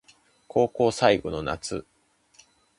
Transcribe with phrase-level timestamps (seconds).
[0.47, 1.85] 高校最後の夏